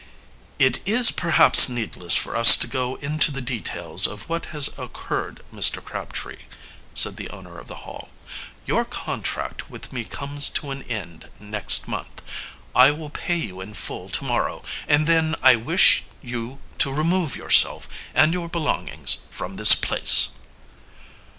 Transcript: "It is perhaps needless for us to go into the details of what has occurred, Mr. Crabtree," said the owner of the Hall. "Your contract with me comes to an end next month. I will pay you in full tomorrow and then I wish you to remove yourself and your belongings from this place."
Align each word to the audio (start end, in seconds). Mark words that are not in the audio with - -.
"It 0.57 0.79
is 0.83 1.11
perhaps 1.11 1.69
needless 1.69 2.15
for 2.15 2.35
us 2.35 2.57
to 2.57 2.65
go 2.65 2.95
into 3.01 3.29
the 3.29 3.39
details 3.39 4.07
of 4.07 4.27
what 4.27 4.47
has 4.47 4.71
occurred, 4.75 5.43
Mr. 5.53 5.79
Crabtree," 5.85 6.45
said 6.95 7.17
the 7.17 7.29
owner 7.29 7.59
of 7.59 7.67
the 7.67 7.85
Hall. 7.85 8.09
"Your 8.65 8.83
contract 8.83 9.69
with 9.69 9.93
me 9.93 10.03
comes 10.03 10.49
to 10.49 10.71
an 10.71 10.81
end 10.89 11.29
next 11.39 11.87
month. 11.87 12.23
I 12.73 12.89
will 12.89 13.11
pay 13.11 13.37
you 13.37 13.61
in 13.61 13.75
full 13.75 14.09
tomorrow 14.09 14.63
and 14.87 15.05
then 15.05 15.35
I 15.43 15.55
wish 15.55 16.05
you 16.23 16.57
to 16.79 16.91
remove 16.91 17.35
yourself 17.35 17.87
and 18.15 18.33
your 18.33 18.49
belongings 18.49 19.17
from 19.29 19.57
this 19.57 19.75
place." 19.75 20.29